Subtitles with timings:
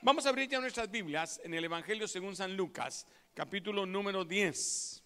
[0.00, 3.04] Vamos a abrir ya nuestras Biblias en el Evangelio según San Lucas,
[3.34, 5.02] capítulo número 10.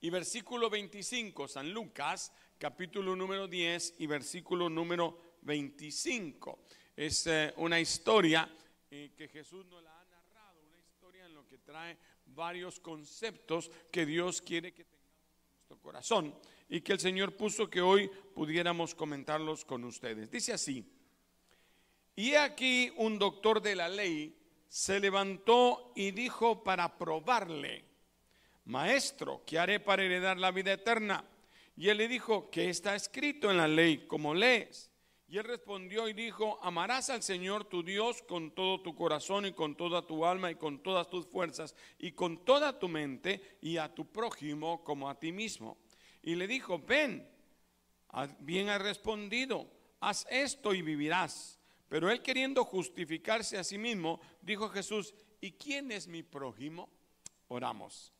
[0.00, 6.60] Y versículo 25, San Lucas, capítulo número 10 y versículo número 25.
[6.96, 8.50] Es eh, una historia
[8.90, 13.70] eh, que Jesús nos la ha narrado, una historia en lo que trae varios conceptos
[13.92, 16.34] que Dios quiere que tengamos en nuestro corazón
[16.70, 20.30] y que el Señor puso que hoy pudiéramos comentarlos con ustedes.
[20.30, 20.99] Dice así,
[22.20, 24.36] y aquí un doctor de la ley
[24.68, 27.82] se levantó y dijo para probarle,
[28.66, 31.24] Maestro, ¿qué haré para heredar la vida eterna?
[31.78, 34.06] Y él le dijo, ¿qué está escrito en la ley?
[34.06, 34.92] como lees?
[35.28, 39.54] Y él respondió y dijo, amarás al Señor tu Dios con todo tu corazón y
[39.54, 43.78] con toda tu alma y con todas tus fuerzas y con toda tu mente y
[43.78, 45.78] a tu prójimo como a ti mismo.
[46.22, 47.26] Y le dijo, ven,
[48.40, 51.59] bien has respondido, haz esto y vivirás.
[51.90, 56.88] Pero él queriendo justificarse a sí mismo, dijo Jesús, ¿y quién es mi prójimo?
[57.48, 58.12] Oramos.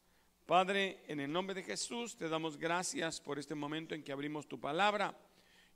[0.44, 4.48] Padre, en el nombre de Jesús te damos gracias por este momento en que abrimos
[4.48, 5.16] tu palabra.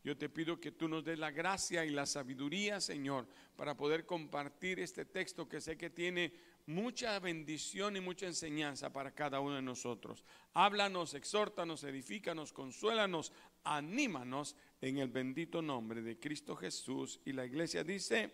[0.02, 4.04] Yo te pido que tú nos des la gracia y la sabiduría, Señor, para poder
[4.04, 6.32] compartir este texto que sé que tiene
[6.66, 10.24] mucha bendición y mucha enseñanza para cada uno de nosotros.
[10.54, 13.32] Háblanos, exhórtanos, edifícanos, consuélanos,
[13.64, 17.20] anímanos en el bendito nombre de Cristo Jesús.
[17.24, 18.32] Y la iglesia dice,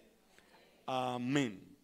[0.87, 1.77] amén.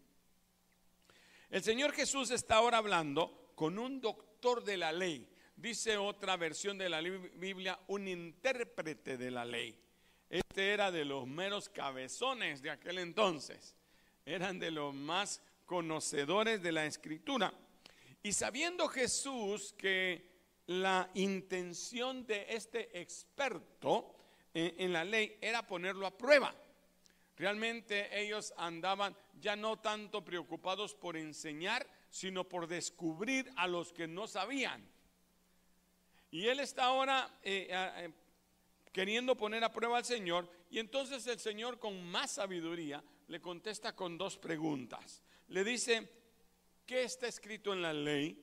[1.50, 5.28] El Señor Jesús está ahora hablando con un doctor de la ley.
[5.56, 9.78] Dice otra versión de la Biblia, un intérprete de la ley.
[10.28, 13.74] Este era de los meros cabezones de aquel entonces.
[14.24, 17.52] Eran de los más conocedores de la escritura.
[18.22, 20.36] Y sabiendo Jesús que
[20.66, 24.14] la intención de este experto
[24.54, 26.54] en, la ley era ponerlo a prueba.
[27.36, 34.08] Realmente ellos andaban ya no tanto preocupados por enseñar, sino por descubrir a los que
[34.08, 34.88] no sabían.
[36.30, 38.10] Y él está ahora eh, eh,
[38.92, 43.94] queriendo poner a prueba al Señor, y entonces el Señor con más sabiduría le contesta
[43.94, 46.08] con dos preguntas le dice,
[46.84, 48.42] ¿qué está escrito en la ley?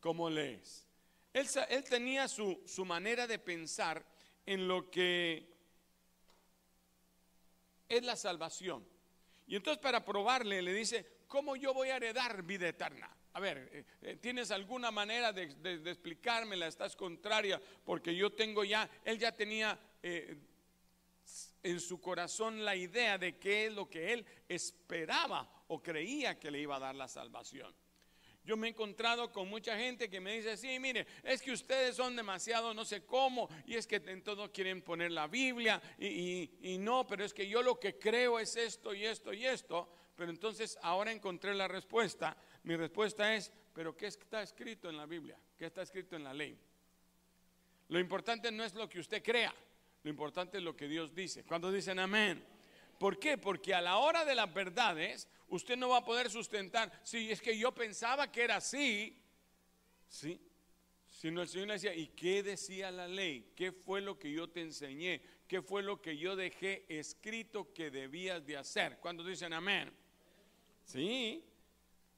[0.00, 0.86] ¿Cómo lees?
[1.32, 4.04] Él, él tenía su, manera de pensar
[4.46, 5.48] en lo que
[7.88, 8.86] es la salvación.
[9.46, 13.14] Y entonces para probarle le dice, ¿cómo yo voy a heredar vida eterna?
[13.34, 16.66] A ver, eh, eh, ¿tienes alguna manera de, de, explicármela?
[16.66, 20.36] Estás contraria porque yo tengo ya, él ya tenía eh,
[21.62, 26.50] en su corazón la idea de qué es lo que él esperaba o creía que
[26.50, 27.74] le iba a dar la salvación.
[28.48, 31.96] Yo me he encontrado con mucha gente que me dice, sí, mire, es que ustedes
[31.96, 36.78] son demasiado no sé cómo, y es que en todo quieren poner la Biblia, y,
[36.78, 39.92] no, pero es que yo lo que creo es esto y esto y esto.
[40.16, 42.36] Pero entonces ahora encontré la respuesta.
[42.62, 45.38] Mi respuesta es, pero ¿qué está escrito en la Biblia?
[45.56, 46.58] ¿Qué está escrito en la ley?
[47.88, 49.54] Lo importante no es lo que usted crea,
[50.08, 51.44] lo importante es lo que Dios dice.
[51.44, 52.42] Cuando dicen amén.
[52.98, 53.36] ¿Por qué?
[53.36, 56.90] Porque a la hora de las verdades, usted no va a poder sustentar.
[57.04, 59.20] Si es que yo pensaba que era así,
[60.08, 60.40] ¿sí?
[61.10, 63.52] Sino el Señor le decía, ¿y qué decía la ley?
[63.54, 65.20] ¿Qué fue lo que yo te enseñé?
[65.46, 68.96] ¿Qué fue lo que yo dejé escrito que debías de hacer?
[69.00, 69.92] Cuando dicen amén.
[70.86, 71.44] Sí,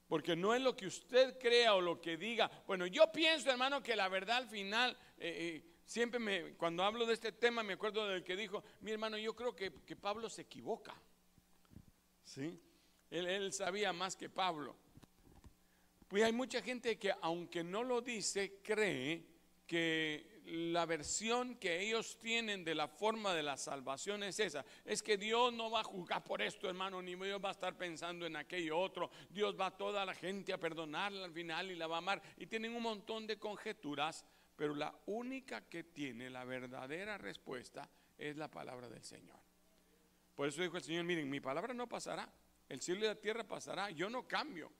[0.06, 2.48] porque no es lo que usted crea o lo que diga.
[2.68, 7.04] Bueno, yo pienso, hermano, que la verdad al final, eh, eh, siempre me, cuando hablo
[7.04, 10.30] de este tema, me acuerdo del que dijo, mi hermano, yo creo que, que Pablo
[10.30, 10.94] se equivoca.
[12.22, 12.60] ¿Sí?
[13.10, 14.76] Él, sabía más que Pablo.
[16.06, 19.26] Pues hay mucha gente que aunque no lo dice, cree
[19.66, 24.64] que la versión que ellos tienen de la forma de la salvación es esa.
[24.84, 27.76] Es que Dios no va a juzgar por esto, hermano, ni Dios va a estar
[27.76, 29.10] pensando en aquello otro.
[29.28, 32.22] Dios va a toda la gente a perdonarla al final y la va a amar.
[32.36, 34.24] Y tienen un montón de conjeturas,
[34.60, 37.88] pero la única que tiene la verdadera respuesta
[38.18, 39.38] es la palabra del Señor.
[40.34, 42.30] Por eso dijo el Señor, miren, mi palabra no pasará.
[42.68, 44.70] El cielo y la tierra pasará, yo no cambio.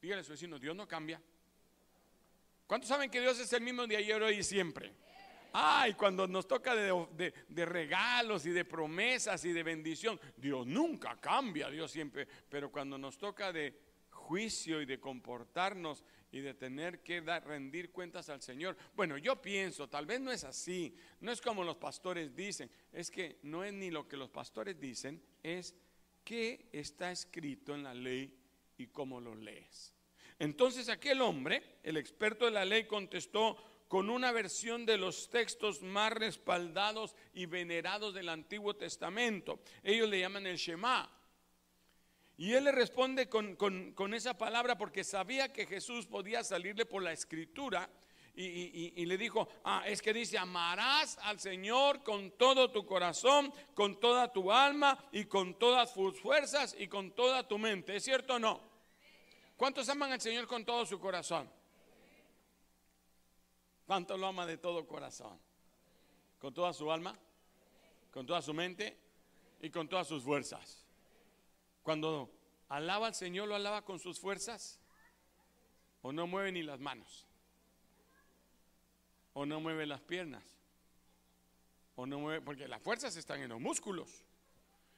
[0.00, 1.20] Dígale a su vecino, Dios no cambia.
[2.66, 4.94] ¿Cuántos saben que Dios es el mismo de ayer, hoy y siempre?
[5.52, 11.20] Ay, cuando nos toca de, de, regalos y de promesas y de bendición, Dios nunca
[11.20, 12.26] cambia, Dios siempre.
[12.48, 13.78] Pero cuando nos toca de
[14.08, 18.76] juicio y de comportarnos y de tener que dar, rendir cuentas al Señor.
[18.96, 23.10] Bueno, yo pienso, tal vez no es así, no es como los pastores dicen, es
[23.10, 25.74] que no es ni lo que los pastores dicen, es
[26.24, 28.34] qué está escrito en la ley
[28.78, 29.94] y cómo lo lees.
[30.38, 33.56] Entonces aquel hombre, el experto de la ley, contestó
[33.86, 39.60] con una versión de los textos más respaldados y venerados del Antiguo Testamento.
[39.82, 41.10] Ellos le llaman el Shema.
[42.36, 47.02] Y él le responde con, con, esa palabra porque sabía que Jesús podía salirle por
[47.02, 47.88] la escritura.
[48.34, 52.86] Y, y, y, le dijo, ah, es que dice, amarás al Señor con todo tu
[52.86, 57.94] corazón, con toda tu alma y con todas tus fuerzas y con toda tu mente.
[57.94, 58.60] ¿Es cierto o no?
[59.56, 61.48] ¿Cuántos aman al Señor con todo su corazón?
[63.86, 65.38] ¿Cuántos lo ama de todo corazón?
[66.38, 67.14] ¿Con toda su alma?
[68.10, 68.96] ¿Con toda su mente?
[69.60, 70.81] Y con todas sus fuerzas.
[71.82, 72.30] Cuando
[72.68, 74.80] alaba al Señor, ¿lo alaba con sus fuerzas?
[76.02, 77.26] ¿O no mueve ni las manos?
[79.34, 80.44] ¿O no mueve las piernas?
[81.94, 82.40] ¿O no mueve?
[82.40, 84.24] Porque las fuerzas están en los músculos.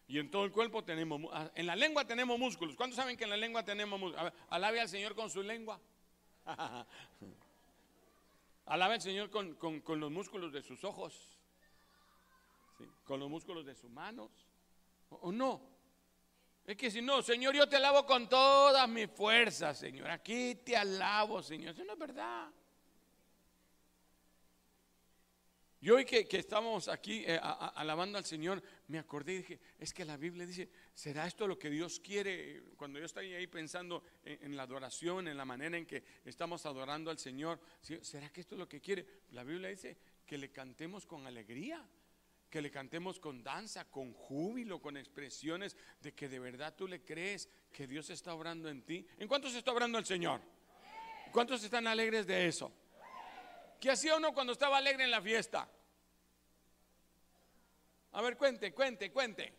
[0.07, 2.77] Y en todo el cuerpo tenemos, ah, en la lengua tenemos músculos.
[2.77, 4.33] ¿Cuántos saben que en la lengua tenemos músculos?
[4.51, 5.81] Alabe al Señor con su lengua.
[8.67, 9.57] Alabe al Señor con,
[10.01, 11.39] los músculos de sus ojos.
[13.05, 14.31] Con los músculos de sus manos.
[15.09, 15.74] ¿O no?
[16.67, 20.11] Es que si no, Señor, yo te alabo con todas mis fuerzas, Señor.
[20.11, 21.75] Aquí te alabo, Señor.
[21.75, 22.51] Eso no es verdad.
[25.85, 27.39] Y hoy que, estamos aquí eh,
[27.75, 31.59] alabando al Señor, me acordé y dije, es que la Biblia dice, ¿será esto lo
[31.59, 32.63] que Dios quiere?
[32.79, 37.11] Cuando yo estoy ahí pensando en, la adoración, en la manera en que estamos adorando
[37.11, 39.07] al Señor, ¿será que esto es lo que quiere?
[39.33, 41.87] La Biblia dice que le cantemos con alegría
[42.55, 47.03] que le cantemos con danza, con júbilo, con expresiones de que de verdad tú le
[47.03, 49.05] crees que Dios está obrando en ti.
[49.19, 50.41] ¿En cuántos está obrando el Señor?
[51.33, 52.71] ¿Cuántos están alegres de eso?
[53.81, 55.69] ¿Qué hacía uno cuando estaba alegre en la fiesta?
[58.13, 59.53] A ver, cuente, cuente, cuente.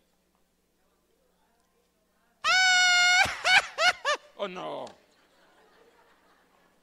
[4.37, 4.85] ¿O no?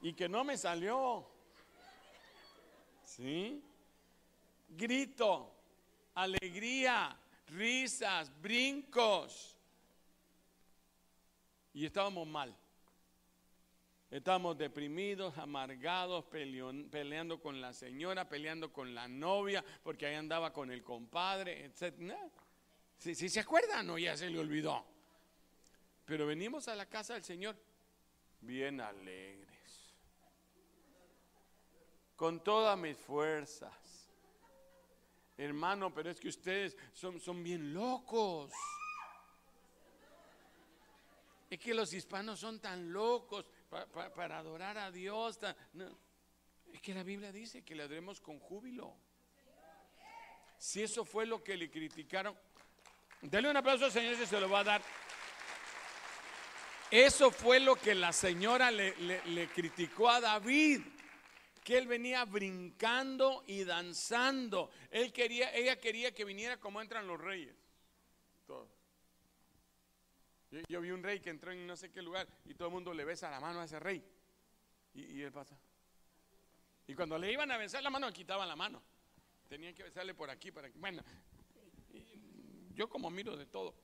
[0.03, 1.27] Y que no me salió.
[3.03, 3.65] ¿Sí?
[4.69, 5.62] Grito
[6.15, 7.17] alegría,
[7.49, 9.57] risas, brincos.
[11.75, 12.57] Y estábamos mal.
[14.11, 20.71] Estábamos deprimidos, amargados, peleando con la señora, peleando con la novia, porque ahí andaba con
[20.71, 22.15] el compadre, etc.
[22.99, 24.85] Si, se acuerdan o ya se le olvidó.
[26.05, 27.57] Pero venimos a la casa del Señor
[28.43, 29.95] bien alegres,
[32.15, 34.02] con todas mis fuerzas
[35.43, 38.53] Hermano, pero es que ustedes son, son bien locos.
[41.51, 43.45] Es que los hispanos son tan locos
[44.15, 45.41] para adorar a Dios.
[46.73, 48.95] Es que la Biblia dice que le adoremos con júbilo.
[50.59, 52.39] Si eso fue lo que le criticaron,
[53.21, 54.83] denle un aplauso al Señor si se lo va a dar.
[56.89, 58.95] Eso fue lo que la señora le,
[59.27, 60.83] le criticó a David
[61.63, 64.71] que él venía brincando y danzando.
[64.91, 67.55] Él quería, ella quería que viniera como entran los reyes.
[70.69, 72.93] Yo, vi un rey que entró en no sé qué lugar y todo el mundo
[72.93, 74.05] le besa la mano a ese rey.
[74.93, 75.57] Y, él pasa.
[76.87, 78.83] Y cuando le iban a besar la mano, le quitaban la mano.
[79.49, 80.79] Tenían que besarle por aquí, para aquí.
[80.79, 81.03] Bueno,
[82.75, 83.75] yo como miro de todo.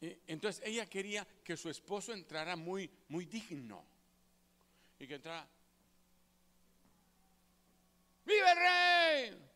[0.00, 3.97] entonces ella quería que su esposo entrara muy, muy digno
[4.98, 5.48] y que entra
[8.28, 9.48] ¡Vive el rey!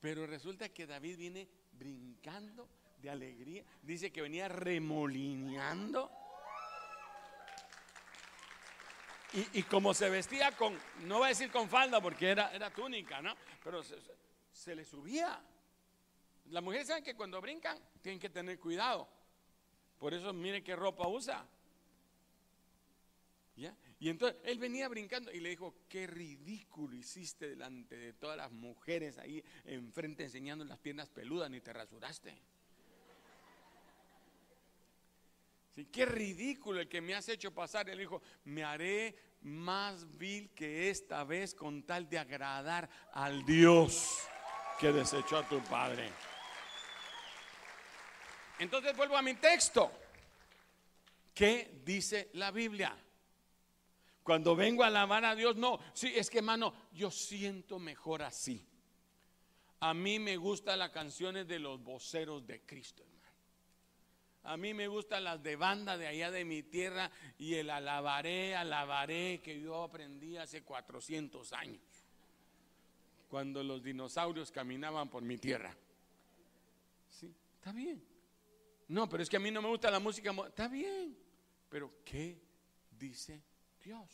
[0.00, 2.68] Pero resulta que David viene brincando
[3.02, 3.64] de alegría.
[3.82, 6.10] Dice que venía remolineando.
[9.52, 13.22] Y, como se vestía con, no voy a decir con falda porque era, era túnica,
[13.22, 13.34] ¿no?
[13.62, 13.96] Pero se,
[14.52, 15.40] se le subía.
[16.50, 19.08] Las mujeres saben que cuando brincan tienen que tener cuidado.
[19.98, 21.46] Por eso mire qué ropa usa.
[23.98, 28.50] Y entonces él venía brincando y le dijo, qué ridículo hiciste delante de todas las
[28.50, 32.40] mujeres ahí enfrente enseñando las piernas peludas, ni te rasuraste.
[35.74, 37.88] Sí, qué ridículo el que me has hecho pasar.
[37.88, 44.18] Él dijo, me haré más vil que esta vez con tal de agradar al Dios
[44.78, 46.10] que desechó a tu padre.
[48.58, 49.92] Entonces vuelvo a mi texto.
[51.34, 52.94] ¿Qué dice la Biblia?
[54.22, 58.66] Cuando vengo a alabar a Dios, no, sí, es que hermano, yo siento mejor así.
[59.80, 63.20] A mí me gustan las canciones de los voceros de Cristo, hermano.
[64.42, 68.54] A mí me gustan las de banda de allá de mi tierra y el alabaré,
[68.54, 71.82] alabaré que yo aprendí hace 400 años,
[73.28, 75.74] cuando los dinosaurios caminaban por mi tierra.
[77.08, 78.02] Sí, está bien.
[78.88, 80.34] No, pero es que a mí no me gusta la música.
[80.46, 81.16] Está bien.
[81.68, 82.40] Pero ¿qué
[82.90, 83.49] dice
[83.82, 84.08] Dios.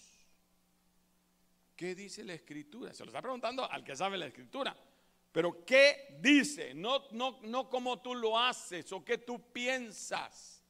[1.76, 2.94] ¿Qué dice la escritura?
[2.94, 4.74] Se lo está preguntando al que sabe la escritura.
[5.30, 6.72] Pero ¿qué dice?
[6.72, 10.62] No, no, no cómo tú lo haces o qué tú piensas.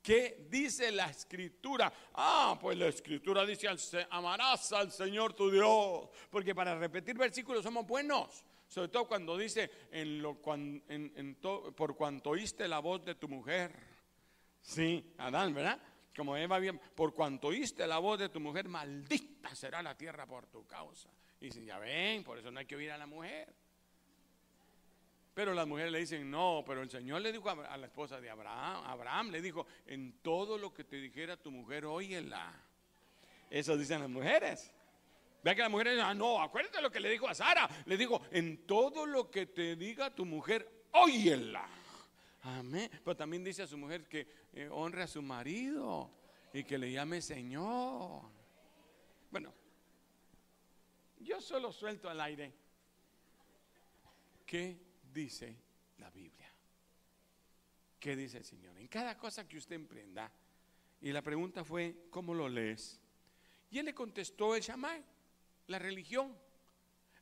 [0.00, 1.92] ¿Qué dice la escritura?
[2.14, 3.68] Ah, pues la escritura dice,
[4.10, 6.08] amarás al Señor tu Dios.
[6.30, 8.44] Porque para repetir versículos somos buenos.
[8.68, 13.72] Sobre todo cuando dice, en lo, por cuanto oíste la voz de tu mujer.
[14.60, 15.80] Sí, Adán, ¿verdad?
[16.14, 20.26] Como Eva bien, por cuanto oíste la voz de tu mujer, maldita será la tierra
[20.26, 21.08] por tu causa.
[21.40, 23.52] Y dicen, ya ven, por eso no hay que oír a la mujer.
[25.34, 28.28] Pero las mujeres le dicen, no, pero el Señor le dijo a, la esposa de
[28.28, 32.52] Abraham, Abraham le dijo, en todo lo que te dijera tu mujer, óyela.
[33.48, 34.70] Eso dicen las mujeres.
[35.42, 37.68] Vea que las mujeres dicen, ah, no, acuérdate lo que le dijo a Sara.
[37.86, 41.66] Le dijo, en todo lo que te diga tu mujer, óyela.
[42.42, 42.90] Amén.
[43.04, 46.10] Pero también dice a su mujer que eh, honre a su marido
[46.52, 48.22] y que le llame Señor.
[49.30, 49.54] Bueno,
[51.20, 52.52] yo solo suelto al aire.
[54.44, 54.76] ¿Qué
[55.12, 55.56] dice
[55.98, 56.52] la Biblia?
[57.98, 58.76] ¿Qué dice el Señor?
[58.78, 60.30] En cada cosa que usted emprenda.
[61.00, 63.00] Y la pregunta fue, ¿cómo lo lees?
[63.70, 65.02] Y él le contestó el Shammai,
[65.68, 66.36] la religión.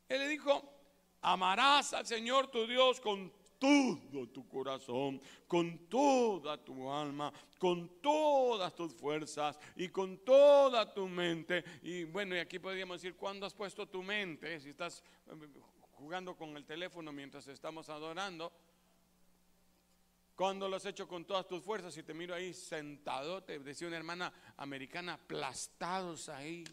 [0.09, 0.75] Él le dijo,
[1.23, 8.75] amarás al Señor tu Dios con todo tu corazón, con toda tu alma, con todas
[8.75, 11.63] tus fuerzas y con toda tu mente.
[11.83, 14.59] Y bueno, y aquí podríamos decir, ¿cuándo has puesto tu mente?
[14.59, 15.05] Si estás
[15.93, 18.51] jugando con el teléfono mientras estamos adorando.
[20.35, 23.87] Cuando lo has hecho con todas tus fuerzas y te miro ahí sentado, te decía
[23.87, 26.65] una hermana americana, aplastados ahí.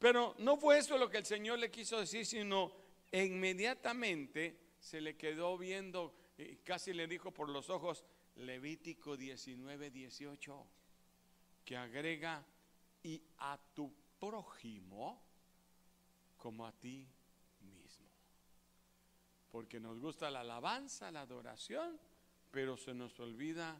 [0.00, 2.72] Pero no fue eso lo que el Señor le quiso decir, sino
[3.12, 8.04] inmediatamente se le quedó viendo, y casi le dijo por los ojos,
[8.36, 10.66] Levítico 19, 18,
[11.66, 12.42] que agrega
[13.02, 15.22] y a tu prójimo
[16.38, 17.06] como a ti
[17.60, 18.08] mismo.
[19.50, 22.00] Porque nos gusta la alabanza, la adoración,
[22.50, 23.78] pero se nos olvida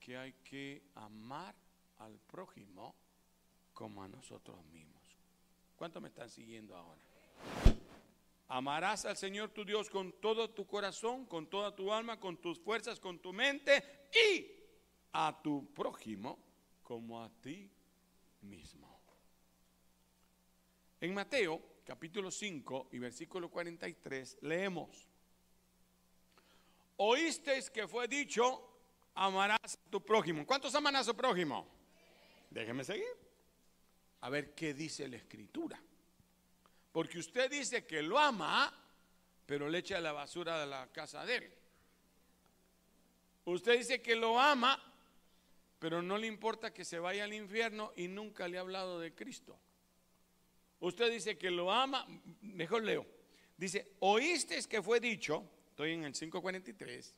[0.00, 1.54] que hay que amar
[1.98, 2.96] al prójimo
[3.72, 5.05] como a nosotros mismos.
[5.76, 7.00] ¿Cuánto me están siguiendo ahora?
[8.48, 12.58] Amarás al Señor tu Dios con todo tu corazón, con toda tu alma, con tus
[12.58, 14.46] fuerzas, con tu mente y
[15.12, 16.38] a tu prójimo
[16.82, 17.70] como a ti
[18.42, 19.00] mismo.
[21.00, 25.06] En Mateo capítulo 5 y versículo 43 leemos,
[26.96, 28.66] oísteis que fue dicho,
[29.14, 30.46] amarás a tu prójimo.
[30.46, 31.68] ¿Cuántos aman a su prójimo?
[32.50, 33.25] Déjeme seguir.
[34.20, 35.80] A ver qué dice la escritura.
[36.92, 38.72] Porque usted dice que lo ama,
[39.44, 41.54] pero le echa la basura de la casa de él.
[43.44, 44.82] Usted dice que lo ama,
[45.78, 49.14] pero no le importa que se vaya al infierno y nunca le ha hablado de
[49.14, 49.58] Cristo.
[50.80, 52.06] Usted dice que lo ama,
[52.40, 53.06] mejor leo.
[53.56, 57.14] Dice, oíste que fue dicho, estoy en el 543,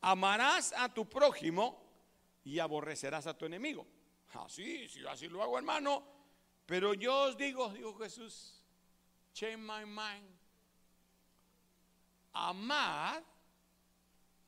[0.00, 1.82] amarás a tu prójimo
[2.44, 3.86] y aborrecerás a tu enemigo.
[4.34, 6.02] Así, si así lo hago, hermano.
[6.66, 8.60] Pero yo os digo, dijo Jesús,
[9.32, 10.28] change my mind.
[12.32, 13.22] Amad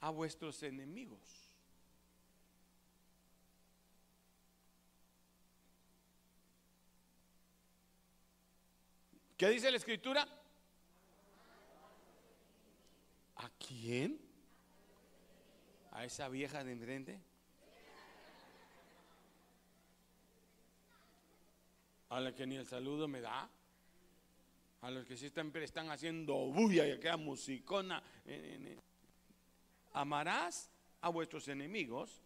[0.00, 1.48] a vuestros enemigos.
[9.38, 10.26] ¿Qué dice la escritura?
[13.36, 14.20] ¿A quién?
[15.92, 17.20] ¿A esa vieja de enfrente?
[22.18, 23.48] A la que ni el saludo me da.
[24.82, 28.02] A los que sí están, haciendo bulla y aquella musicona.
[29.92, 30.68] Amarás
[31.00, 32.20] a vuestros enemigos.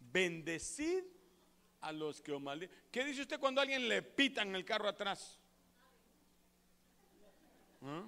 [0.00, 1.04] Bendecid
[1.82, 2.74] a los que os maldicen.
[2.90, 5.38] ¿Qué dice usted cuando alguien le pita en el carro atrás?
[7.82, 8.06] ¿Ah?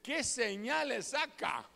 [0.00, 1.68] ¿Qué señales saca?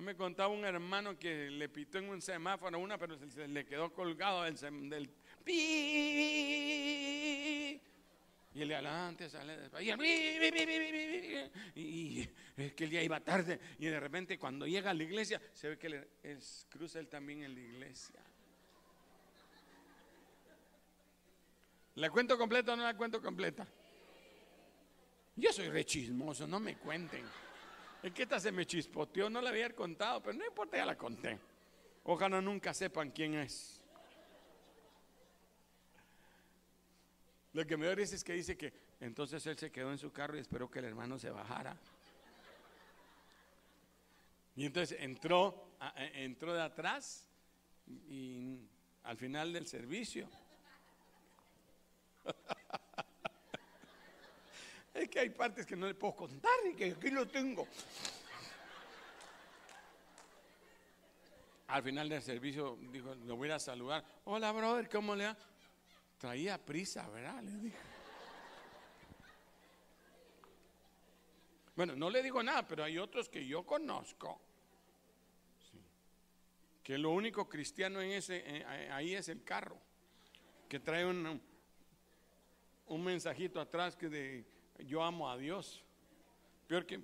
[0.00, 3.92] Me contaba un hermano que le pitó en un semáforo una, pero se, le quedó
[3.92, 5.08] colgado del, del
[5.44, 5.52] pi.
[8.54, 9.84] Y el de adelante sale después.
[9.84, 9.90] Y,
[11.80, 13.60] y, es que el día iba tarde.
[13.78, 16.08] Y de repente, cuando llega a la iglesia, se ve que le,
[16.68, 18.20] cruza él también en la iglesia.
[21.96, 23.66] ¿La cuento completa o no la cuento completa?
[25.36, 27.24] Yo soy rechismoso, no me cuenten.
[28.02, 30.96] Es que esta se me chispoteó, no la había contado, pero no importa, ya la
[30.96, 31.38] conté.
[32.04, 33.80] Ojalá nunca sepan quién es.
[37.52, 40.36] Lo que me da es que dice que entonces él se quedó en su carro
[40.36, 41.76] y esperó que el hermano se bajara.
[44.54, 47.28] Y entonces entró, entró de atrás
[48.08, 48.58] Y
[49.04, 50.28] al final del servicio.
[54.98, 57.68] Es que hay partes que no le puedo contar y que aquí lo tengo.
[61.68, 64.04] Al final del servicio dijo, lo voy a saludar.
[64.24, 65.36] Hola, brother, ¿cómo le va?
[66.18, 67.40] Traía prisa, ¿verdad?
[67.42, 67.76] Le dije.
[71.76, 74.40] Bueno, no le digo nada, pero hay otros que yo conozco.
[76.82, 79.78] Que lo único cristiano en ese, eh, ahí es el carro.
[80.68, 81.40] Que trae un
[83.04, 85.82] mensajito atrás que de yo amo a Dios.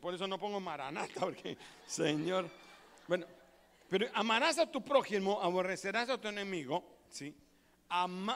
[0.00, 2.48] Por eso no pongo maranata, porque Señor.
[3.08, 3.26] Bueno,
[3.88, 7.34] pero amarás a tu prójimo, aborrecerás a tu enemigo, ¿sí?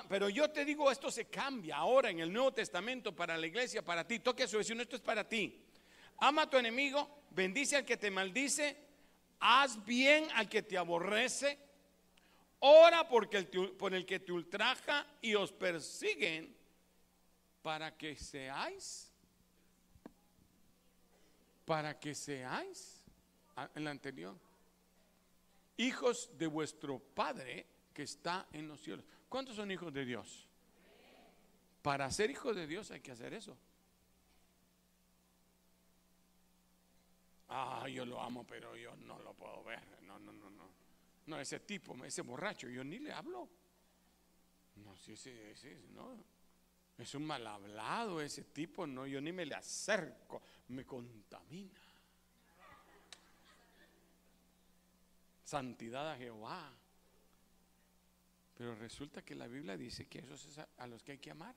[0.08, 3.84] pero yo te digo, esto se cambia ahora en el Nuevo Testamento para la iglesia,
[3.84, 4.20] para ti.
[4.20, 5.64] Toque a su vecino, esto es para ti.
[6.18, 8.76] Ama a tu enemigo, bendice al que te maldice,
[9.40, 11.58] haz bien al que te aborrece,
[12.60, 13.42] ora porque
[13.78, 16.56] por el que te ultraja y os persiguen
[17.62, 19.07] para que seáis,
[21.68, 23.04] para que seáis,
[23.74, 24.34] en la anterior,
[25.76, 29.04] hijos de vuestro Padre que está en los cielos.
[29.28, 30.48] ¿Cuántos son hijos de Dios?
[31.82, 33.54] Para ser hijos de Dios hay que hacer eso.
[37.50, 39.82] Ah, yo lo amo, pero yo no lo puedo ver.
[40.04, 40.70] No, no, no, no.
[41.26, 43.46] No, ese tipo, ese borracho, yo ni le hablo.
[44.76, 46.16] No, sí, sí, sí, no.
[46.98, 51.80] Es un mal hablado ese tipo, no, yo ni me le acerco, me contamina.
[55.44, 56.74] Santidad a Jehová.
[58.56, 61.54] Pero resulta que la Biblia dice que esos es a, los que hay que amar.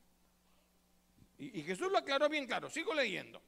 [1.40, 3.42] Y, y Jesús lo aclaró bien claro, sigo leyendo.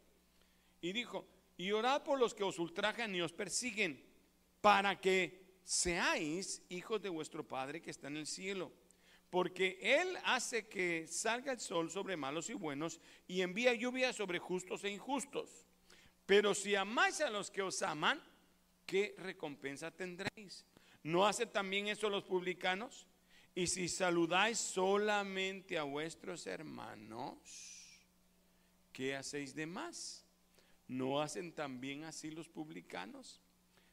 [0.81, 4.03] Y dijo, y orad por los que os ultrajan y os persiguen,
[4.59, 8.71] para que seáis hijos de vuestro Padre que está en el cielo.
[9.33, 14.37] Porque Él hace que salga el sol sobre malos y buenos y envía lluvia sobre
[14.37, 15.65] justos e injustos.
[16.27, 18.21] Pero si amáis a los que os aman,
[18.85, 20.67] ¿qué recompensa tendréis?
[21.01, 23.07] ¿No hacen también eso los publicanos?
[23.55, 27.39] Y si saludáis solamente a vuestros hermanos,
[28.91, 30.27] ¿qué hacéis de más?
[30.87, 33.41] ¿No hacen también así los publicanos?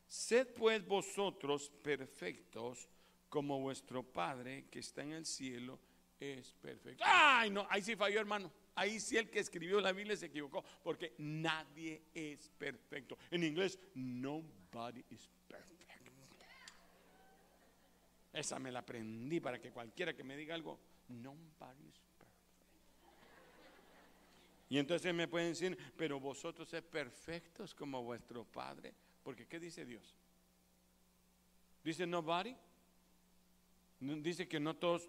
[0.06, 2.90] Sed pues vosotros perfectos
[3.30, 5.78] como vuestro Padre que está en el cielo
[6.18, 7.02] es perfecto.
[7.06, 8.52] Ay, no, ahí sí falló hermano.
[8.74, 13.16] Ahí sí el que escribió la Biblia se equivocó, porque nadie es perfecto.
[13.30, 15.80] En inglés, nobody is perfect.
[18.32, 22.00] Esa me la aprendí para que cualquiera que me diga algo, nobody is
[24.70, 28.94] y entonces me pueden decir, pero vosotros sed perfectos como vuestro Padre.
[29.24, 30.14] Porque ¿qué dice Dios?
[31.82, 32.54] Dice nobody.
[34.00, 35.08] Dice que no todos,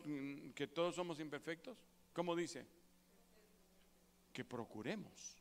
[0.53, 1.77] que todos somos imperfectos.
[2.13, 2.65] ¿Cómo dice?
[4.33, 5.37] Que procuremos,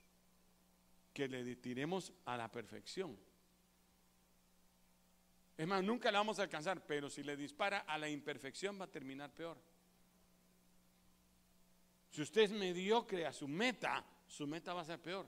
[1.13, 3.17] que le tiremos a la perfección.
[5.59, 8.85] Es más, nunca la vamos a alcanzar, pero si le dispara a la imperfección va
[8.85, 9.59] a terminar peor.
[12.11, 15.27] Si usted es mediocre a su meta, su meta va a ser peor.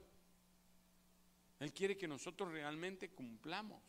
[1.59, 3.81] Él quiere que nosotros realmente cumplamos.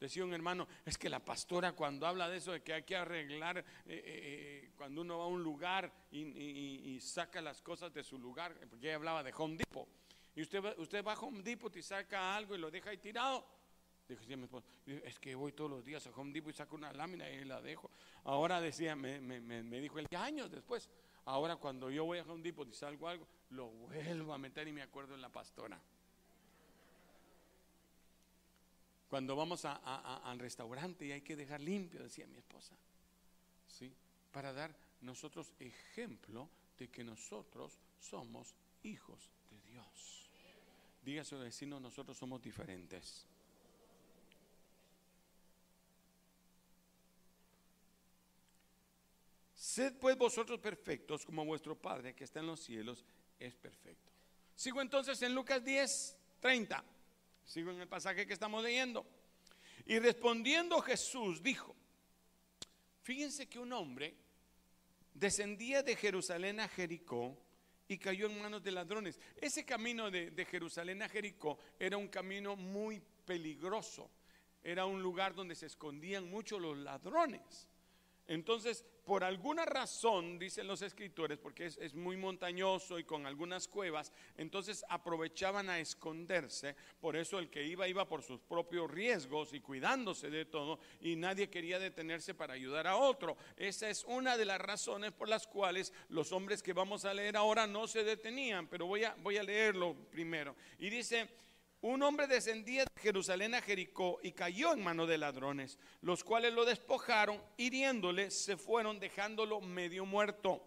[0.00, 2.96] Decía un hermano, es que la pastora cuando habla de eso, de que hay que
[2.96, 8.02] arreglar, eh, eh, eh, cuando uno va a un lugar y, saca las cosas de
[8.02, 9.86] su lugar, porque ella hablaba de Home Depot,
[10.34, 13.46] y usted, usted va a Home Depot y saca algo y lo deja ahí tirado.
[14.08, 16.92] Dijo, mi esposo, es que voy todos los días a Home Depot y saco una
[16.92, 17.90] lámina y la dejo.
[18.24, 20.90] Ahora decía, me, me, me dijo él, años después,
[21.26, 24.72] Ahora cuando yo voy a un Depot y salgo algo, lo vuelvo a meter y
[24.72, 25.80] me acuerdo en la pastora.
[29.10, 32.76] Cuando vamos al restaurante y hay que dejar limpio, decía mi esposa.
[33.66, 33.92] ¿Sí?
[34.30, 40.30] Para dar nosotros ejemplo de que nosotros somos hijos de Dios.
[41.02, 43.26] Diga a su vecino, nosotros somos diferentes.
[49.56, 53.04] Sed pues vosotros perfectos como vuestro Padre que está en los cielos
[53.40, 54.12] es perfecto.
[54.54, 56.84] Sigo entonces en Lucas 10, 30.
[57.50, 59.04] Sigo en el pasaje que estamos leyendo.
[59.84, 61.74] Y respondiendo Jesús dijo,
[63.02, 64.14] fíjense que un hombre
[65.12, 67.36] descendía de Jerusalén a Jericó
[67.88, 69.18] y cayó en manos de ladrones.
[69.34, 74.08] Ese camino de, de Jerusalén a Jericó era un camino muy peligroso.
[74.62, 77.66] Era un lugar donde se escondían mucho los ladrones.
[78.30, 84.12] Entonces, por alguna razón, dicen los escritores, porque es, muy montañoso y con algunas cuevas,
[84.36, 86.76] entonces aprovechaban a esconderse.
[87.00, 91.16] Por eso el que iba, iba por sus propios riesgos y cuidándose de todo, y
[91.16, 93.36] nadie quería detenerse para ayudar a otro.
[93.56, 97.36] Esa es una de las razones por las cuales los hombres que vamos a leer
[97.36, 100.54] ahora no se detenían, pero voy a, voy a leerlo primero.
[100.78, 101.28] Y dice,
[101.82, 106.52] un hombre descendía de Jerusalén a Jericó y cayó en manos de ladrones, los cuales
[106.52, 110.62] lo despojaron, hiriéndole, se fueron dejándolo medio muerto.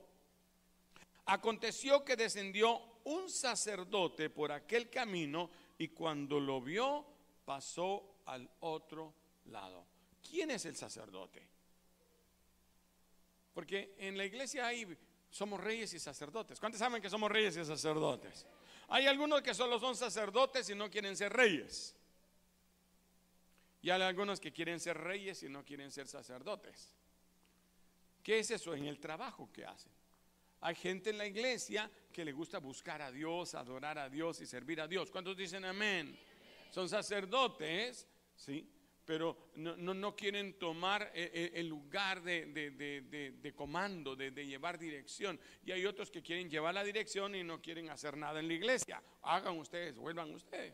[1.26, 7.06] Aconteció que descendió un sacerdote por aquel camino y cuando lo vio
[7.46, 9.14] pasó al otro
[9.46, 9.86] lado.
[10.28, 11.48] ¿Quién es el sacerdote?
[13.54, 14.98] Porque en la iglesia hay
[15.30, 16.60] somos reyes y sacerdotes.
[16.60, 18.46] ¿Cuántos saben que somos reyes y sacerdotes?
[18.94, 21.96] Hay algunos que solo son sacerdotes y no quieren ser reyes.
[23.82, 26.94] Y hay algunos que quieren ser reyes y no quieren ser sacerdotes.
[28.22, 28.76] ¿Qué es eso?
[28.76, 29.92] En el trabajo que hacen.
[30.62, 34.46] Hay gente en la iglesia que le gusta buscar a Dios, adorar a Dios y
[34.46, 35.10] servir a Dios.
[35.10, 36.16] ¿Cuántos dicen amén?
[36.70, 38.70] Son sacerdotes, ¿sí?
[39.06, 45.40] Pero no, no, quieren tomar eh, eh, el lugar de, comando, de, llevar dirección.
[45.66, 48.54] Y hay otros que quieren llevar la dirección y no quieren hacer nada en la
[48.54, 49.04] iglesia.
[49.24, 50.74] Hagan ustedes, vuelvan ustedes.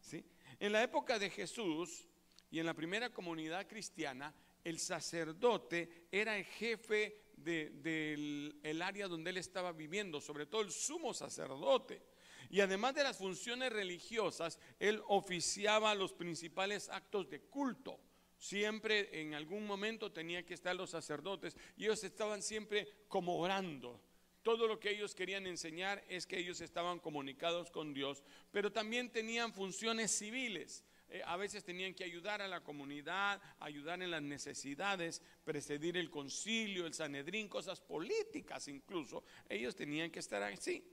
[0.00, 0.24] ¿Sí?
[0.58, 2.06] En la época de Jesús
[2.50, 9.36] y en la primera comunidad cristiana, el sacerdote era el jefe del área donde él
[9.36, 12.02] estaba viviendo, sobre todo el sumo sacerdote.
[12.50, 18.00] Y además de las funciones religiosas, él oficiaba los principales actos de culto.
[18.38, 24.00] Siempre en algún momento tenía que estar los sacerdotes y ellos estaban siempre como orando.
[24.42, 29.10] Todo lo que ellos querían enseñar es que ellos estaban comunicados con Dios, pero también
[29.10, 30.84] tenían funciones civiles.
[31.10, 36.10] Eh, a veces tenían que ayudar a la comunidad, ayudar en las necesidades, precedir el
[36.10, 39.24] concilio, el Sanedrín, cosas políticas incluso.
[39.48, 40.84] Ellos tenían que estar así.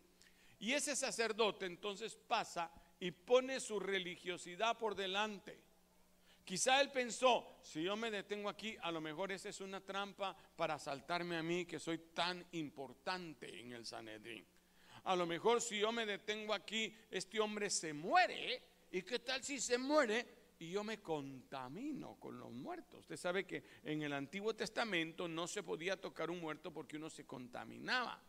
[0.60, 5.60] Y ese sacerdote entonces pasa y pone su religiosidad por delante.
[6.46, 10.38] Quizá él pensó, si yo me detengo aquí, a lo mejor esa es una trampa
[10.56, 14.46] para asaltarme a mí que soy tan importante en el Sanedrín.
[15.06, 18.62] A lo mejor si yo me detengo aquí, este hombre se muere.
[18.92, 23.02] ¿Y qué tal si se muere y yo me contamino con los muertos?
[23.02, 27.10] Usted sabe que en el Antiguo Testamento no se podía tocar un muerto porque uno
[27.10, 28.22] se contaminaba.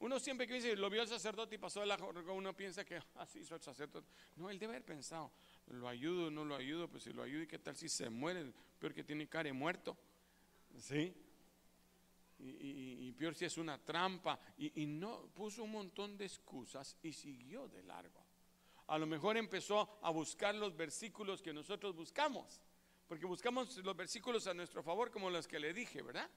[0.00, 2.96] Uno siempre que dice, lo vio el sacerdote y pasó de la uno piensa que
[3.16, 4.08] así ah, el sacerdote.
[4.36, 5.30] No, él debe haber pensado,
[5.66, 8.50] lo ayudo, no lo ayudo, pues si lo ayudo, ¿y qué tal si se muere?
[8.78, 9.98] Peor que tiene cara muerto.
[10.78, 11.14] ¿Sí?
[12.38, 14.40] Y, peor si es una trampa.
[14.56, 18.24] Y, y no, puso un montón de excusas y siguió de largo.
[18.86, 22.62] A lo mejor empezó a buscar los versículos que nosotros buscamos.
[23.06, 26.30] Porque buscamos los versículos a nuestro favor, como los que le dije, ¿verdad?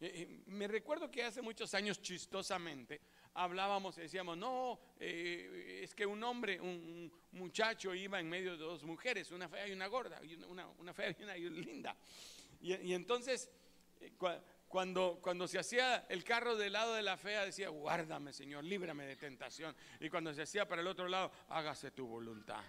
[0.00, 3.00] Eh, eh, me recuerdo que hace muchos años chistosamente
[3.34, 8.58] hablábamos y decíamos, no, eh, es que un hombre, un, muchacho iba en medio de
[8.58, 10.20] dos mujeres, una fea y una gorda,
[10.78, 11.96] una, fea y una linda.
[12.60, 13.50] Y, entonces,
[14.68, 19.04] cuando, cuando se hacía el carro del lado de la fea, decía, guárdame Señor, líbrame
[19.04, 19.74] de tentación.
[20.00, 22.62] Y cuando se hacía para el otro lado, hágase tu voluntad.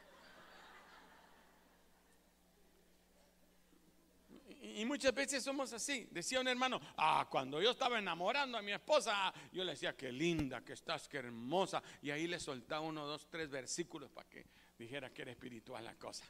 [4.77, 6.07] Y muchas veces somos así.
[6.11, 10.11] Decía un hermano, ah, cuando yo estaba enamorando a mi esposa, yo le decía, qué
[10.11, 11.81] linda que estás, qué hermosa.
[12.01, 14.45] Y ahí le soltaba uno, dos, tres versículos para que
[14.77, 16.25] dijera que era espiritual la cosa.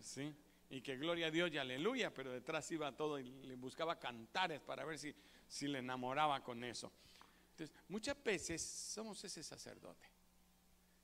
[0.00, 0.32] ¿Sí?
[0.70, 4.60] Y que gloria a Dios y aleluya, pero detrás iba todo y le buscaba cantares
[4.60, 5.14] para ver si,
[5.46, 6.92] si le enamoraba con eso.
[7.50, 10.09] Entonces, muchas veces somos ese sacerdote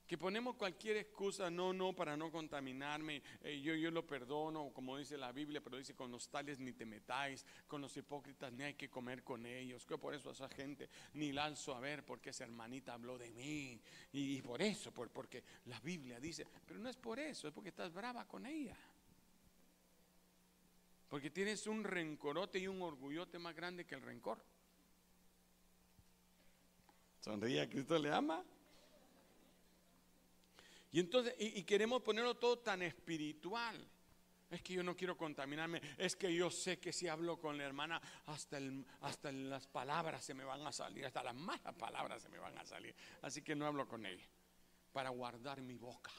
[0.07, 4.97] que ponemos cualquier excusa, no, no, para no contaminarme, eh, yo, yo lo perdono, como
[4.97, 8.63] dice la Biblia, pero dice, con los tales ni te metáis, con los hipócritas ni
[8.63, 12.31] hay que comer con ellos, que por eso esa gente ni lanzo a ver porque
[12.31, 13.81] esa hermanita habló de mí,
[14.13, 17.71] y, por eso, por, porque la Biblia dice, pero no es por eso, es porque
[17.71, 18.77] estás brava con ella.
[21.09, 24.39] Porque tienes un rencorote y un orgullote más grande que el rencor.
[27.21, 28.45] Sonríe, Cristo le ama.
[30.93, 33.77] Y entonces, y, queremos ponerlo todo tan espiritual.
[34.49, 35.83] Es que yo no quiero contaminarme.
[35.99, 40.25] Es que yo sé que si hablo con la hermana, hasta, el, hasta las palabras
[40.25, 42.95] se me van a salir, hasta las malas palabras se me van a salir.
[43.23, 44.25] Así que no hablo con ella
[44.93, 46.13] para guardar mi boca.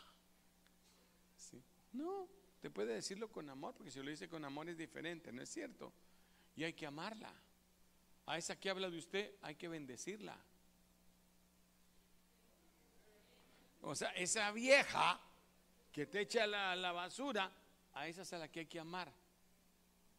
[1.93, 2.27] No,
[2.60, 5.49] te puede decirlo con amor, porque si lo dice con amor es diferente, ¿no es
[5.49, 5.93] cierto?
[6.56, 7.34] Y hay que amarla.
[8.25, 10.38] A esa que habla de usted hay que bendecirla.
[13.88, 15.17] O sea, esa vieja
[15.93, 17.50] que te echa la, basura,
[17.93, 19.10] a esa es a la que hay que amar.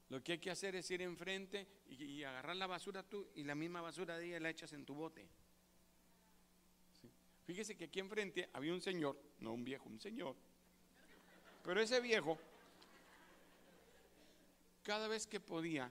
[0.09, 3.45] Lo que hay que hacer es ir enfrente y, y agarrar la basura tú y
[3.45, 5.29] la misma basura de ella la echas en tu bote.
[6.99, 7.11] Sí.
[7.45, 10.35] Fíjese que aquí enfrente había un señor, no un viejo, un señor.
[11.63, 12.39] Pero ese viejo,
[14.83, 15.91] cada vez que podía,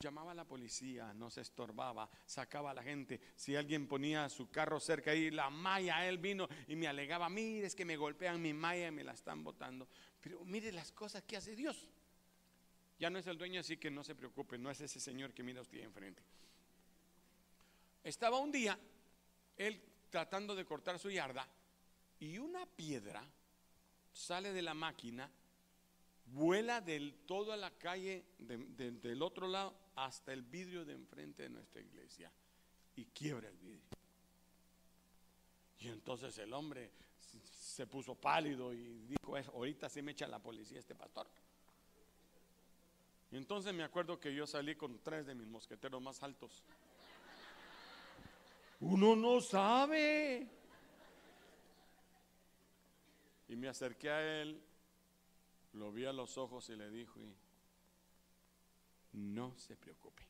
[0.00, 3.20] llamaba a la policía, no se estorbaba, sacaba a la gente.
[3.36, 7.66] Si alguien ponía su carro cerca ahí, la malla, él vino y me alegaba, mire,
[7.66, 9.86] es que me golpean mi malla y me la están botando.
[10.20, 11.86] Pero mire las cosas que hace Dios.
[12.98, 15.42] Ya no es el dueño, así que no se preocupe, no es ese señor que
[15.42, 16.22] mira usted enfrente.
[18.02, 18.78] Estaba un día,
[19.56, 21.46] él tratando de cortar su yarda,
[22.18, 23.22] y una piedra
[24.12, 25.30] sale de la máquina,
[26.26, 31.50] vuela del todo a la calle del otro lado hasta el vidrio de enfrente de
[31.50, 32.32] nuestra iglesia
[32.96, 33.90] y quiebra el vidrio.
[35.78, 36.90] Y entonces el hombre
[37.42, 41.26] se puso pálido y dijo, ahorita se me echa la policía este pastor.
[43.30, 46.64] Y entonces me acuerdo que yo salí con tres de mis mosqueteros más altos.
[48.80, 50.48] Uno no sabe.
[53.48, 54.62] Y me acerqué a él,
[55.74, 57.20] lo vi a los ojos y le dijo,
[59.12, 60.22] no se preocupe.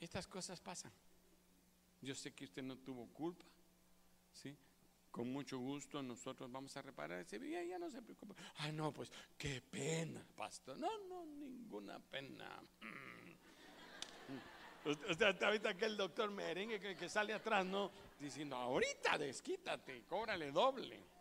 [0.00, 0.92] Estas cosas pasan.
[2.00, 3.44] Yo sé que usted no tuvo culpa,
[4.32, 4.56] ¿sí?
[5.10, 8.34] Con mucho gusto nosotros vamos a reparar ese día, ya no se preocupe.
[8.58, 10.78] Ay, no, pues qué pena, pastor.
[10.78, 12.62] No, no, ninguna pena.
[12.80, 13.38] Mm.
[15.10, 17.90] Usted ahorita que el doctor merengue que, que sale atrás, ¿no?
[18.20, 21.17] Diciendo, ahorita desquítate, cóbrale doble.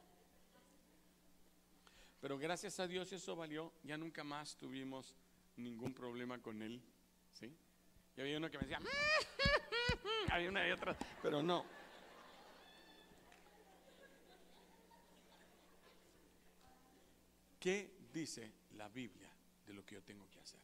[2.19, 5.15] Pero gracias a Dios eso valió, ya nunca más tuvimos
[5.55, 6.81] ningún problema con él.
[7.33, 7.55] ¿sí?
[8.15, 8.79] Y había uno que me decía,
[10.31, 11.65] había una y otra, pero no.
[17.59, 19.29] ¿Qué dice la Biblia
[19.65, 20.59] de lo que yo tengo que hacer?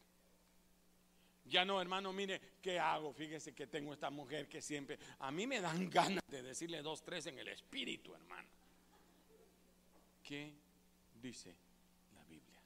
[1.45, 3.13] Ya no, hermano, mire, ¿qué hago?
[3.13, 7.03] Fíjese que tengo esta mujer que siempre, a mí me dan ganas de decirle dos,
[7.03, 8.47] tres en el espíritu, hermano.
[10.23, 10.53] ¿Qué
[11.23, 11.55] dice
[12.15, 12.59] la Biblia?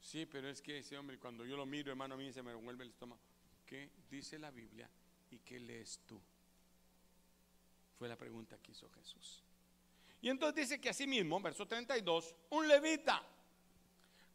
[0.00, 2.52] Sí, pero es que ese hombre, cuando yo lo miro, hermano, a mí se me
[2.52, 3.20] revuelve el estómago.
[3.66, 4.88] ¿Qué dice la Biblia
[5.30, 6.20] y qué lees tú?
[7.98, 9.42] Fue la pregunta que hizo Jesús.
[10.20, 13.22] Y entonces dice que así mismo, verso 32, un levita,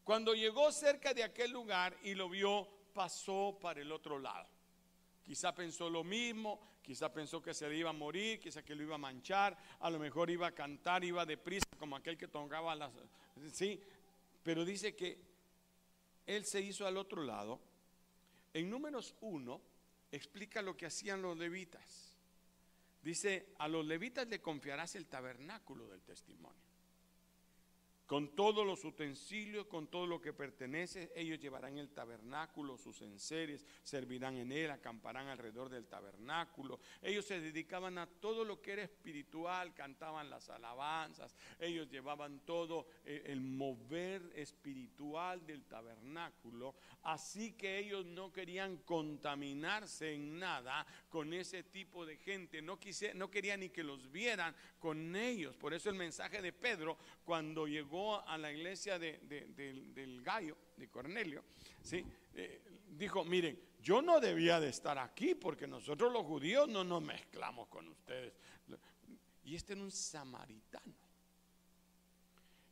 [0.04, 4.48] cuando llegó cerca de aquel lugar y lo vio, pasó para el otro lado.
[5.30, 8.82] Quizá pensó lo mismo, quizá pensó que se le iba a morir, quizá que lo
[8.82, 12.74] iba a manchar, a lo mejor iba a cantar, iba deprisa como aquel que tocaba
[12.74, 12.90] las...
[13.52, 13.80] Sí,
[14.42, 15.20] pero dice que
[16.26, 17.60] él se hizo al otro lado.
[18.52, 19.60] En números 1
[20.10, 22.16] explica lo que hacían los levitas.
[23.00, 26.69] Dice, a los levitas le confiarás el tabernáculo del testimonio.
[28.10, 33.64] Con todos los utensilios, con todo lo que pertenece, ellos llevarán el tabernáculo, sus enseres,
[33.84, 36.80] servirán en él, acamparán alrededor del tabernáculo.
[37.02, 42.88] Ellos se dedicaban a todo lo que era espiritual, cantaban las alabanzas, ellos llevaban todo
[43.04, 46.74] eh, el mover espiritual del tabernáculo.
[47.04, 52.76] Así que ellos no querían contaminarse en nada con ese tipo de gente, no,
[53.14, 55.56] no querían ni que los vieran con ellos.
[55.56, 61.44] Por eso el mensaje de Pedro, cuando llegó a la iglesia del gallo, de Cornelio,
[61.82, 62.04] ¿sí?
[62.34, 67.02] Eh, dijo, miren, yo no debía de estar aquí porque nosotros los judíos no nos
[67.02, 68.32] mezclamos con ustedes.
[69.44, 70.94] Y este era un samaritano.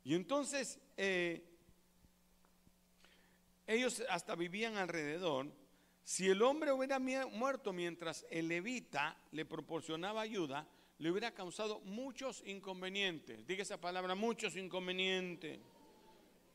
[0.05, 1.43] Y entonces eh,
[3.67, 5.53] ellos hasta vivían alrededor.
[6.05, 10.67] Si el hombre hubiera muerto mientras el levita le proporcionaba ayuda,
[10.99, 13.47] le hubiera causado muchos inconvenientes.
[13.47, 15.61] Diga esa palabra, muchos inconvenientes.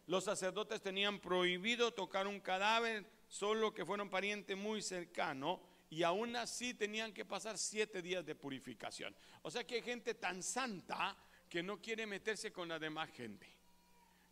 [0.07, 6.03] Los sacerdotes tenían prohibido tocar un cadáver, solo que fuera un pariente muy cercano, y
[6.03, 9.15] aún así tenían que pasar siete días de purificación.
[9.43, 11.15] O sea que hay gente tan santa
[11.47, 13.47] que no quiere meterse con la demás gente.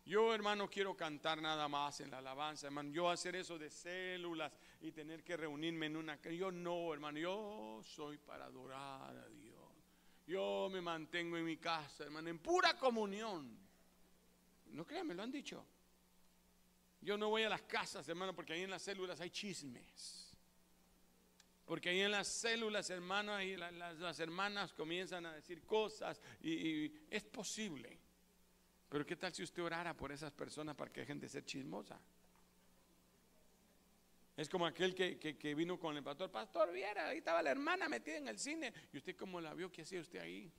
[0.04, 2.90] Yo, hermano, quiero cantar nada más en la alabanza, hermano.
[2.90, 6.20] Yo hacer eso de células y tener que reunirme en una...
[6.22, 9.41] Yo no, hermano, yo soy para adorar a Dios.
[10.26, 13.58] Yo me mantengo en mi casa, hermano, en pura comunión.
[14.66, 15.64] No crean, me lo han dicho.
[17.00, 20.36] Yo no voy a las casas, hermano, porque ahí en las células hay chismes.
[21.64, 27.06] Porque ahí en las células, hermano, ahí las, hermanas comienzan a decir cosas y, y,
[27.10, 27.98] es posible.
[28.88, 31.98] Pero ¿qué tal si usted orara por esas personas para que dejen de ser chismosas?
[34.36, 38.16] Es como aquel que, vino con el pastor, pastor, viera, ahí estaba la hermana metida
[38.16, 38.72] en el cine.
[38.92, 40.50] Y usted como la vio, ¿qué hacía usted ahí?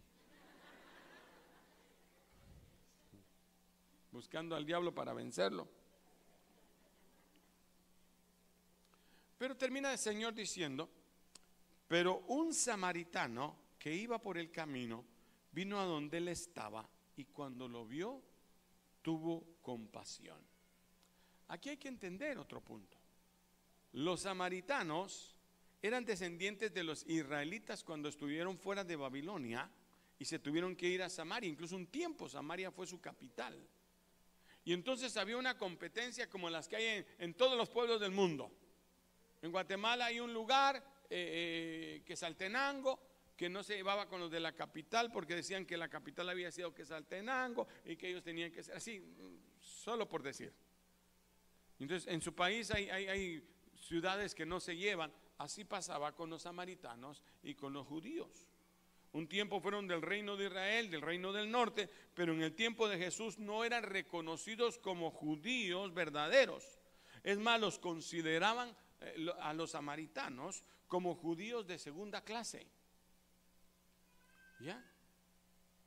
[4.14, 5.68] buscando al diablo para vencerlo.
[9.40, 10.88] Pero termina el Señor diciendo,
[11.88, 15.04] pero un samaritano que iba por el camino
[15.52, 18.22] vino a donde él estaba y cuando lo vio
[19.02, 20.40] tuvo compasión.
[21.48, 23.03] Aquí hay que entender otro punto.
[23.94, 25.36] Los samaritanos
[25.82, 29.70] eran descendientes de los israelitas cuando estuvieron fuera de Babilonia
[30.18, 31.50] y se tuvieron que ir a Samaria.
[31.50, 33.56] Incluso un tiempo Samaria fue su capital.
[34.66, 38.52] Y entonces había una competencia como las que hay en, todos los pueblos del mundo.
[39.42, 40.78] En Guatemala hay un lugar
[41.10, 43.00] eh, eh, que es Altenango,
[43.36, 46.52] que no se llevaba con los de la capital porque decían que la capital había
[46.52, 49.04] sido que Saltenango y que ellos tenían que ser así,
[49.60, 50.54] solo por decir.
[51.78, 53.53] Entonces, en su país hay, hay
[53.84, 58.48] ciudades que no se llevan, así pasaba con los samaritanos y con los judíos.
[59.14, 62.90] Un tiempo fueron del reino de Israel, del reino del norte, pero en el tiempo
[62.90, 66.80] de Jesús no eran reconocidos como judíos verdaderos.
[67.24, 72.66] Es más, los consideraban eh, a los samaritanos como judíos de segunda clase.
[74.60, 74.84] ¿Ya?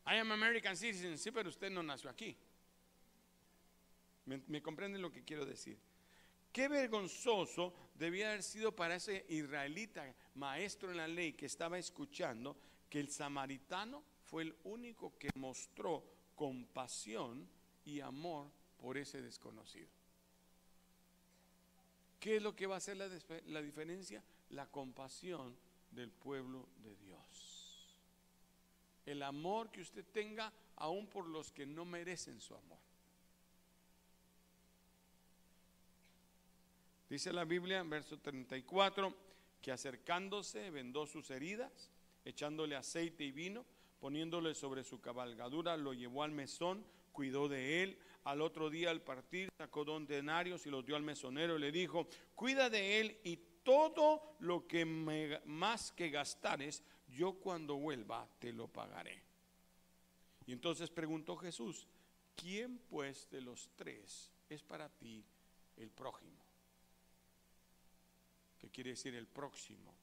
[0.06, 2.36] I am American citizen, sí, pero usted no nació aquí.
[4.24, 5.78] ¿Me, me comprenden lo que quiero decir?
[6.56, 12.56] Qué vergonzoso debía haber sido para ese israelita maestro en la ley que estaba escuchando
[12.88, 16.02] que el samaritano fue el único que mostró
[16.34, 17.46] compasión
[17.84, 19.90] y amor por ese desconocido.
[22.18, 23.10] ¿Qué es lo que va a hacer la,
[23.48, 24.24] la diferencia?
[24.48, 25.54] La compasión
[25.90, 27.66] del pueblo de Dios
[29.04, 32.85] el amor que usted tenga aún por los que no merecen su amor.
[37.08, 39.14] Dice la Biblia en verso 34
[39.62, 41.90] que acercándose vendó sus heridas,
[42.24, 43.64] echándole aceite y vino,
[44.00, 47.98] poniéndole sobre su cabalgadura, lo llevó al mesón, cuidó de él.
[48.24, 51.72] Al otro día al partir sacó dos denarios y los dio al mesonero y le
[51.72, 58.52] dijo, cuida de él y todo lo que más que gastares, yo cuando vuelva te
[58.52, 59.22] lo pagaré.
[60.46, 61.86] Y entonces preguntó Jesús,
[62.36, 65.24] ¿quién pues de los tres es para ti
[65.76, 66.45] el prójimo?
[68.66, 69.94] ¿Qué quiere decir el próximo?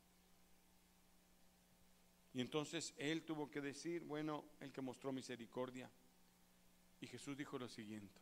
[2.34, 5.92] Y entonces él tuvo que decir, bueno, el que mostró misericordia.
[7.02, 8.22] Y Jesús dijo lo siguiente,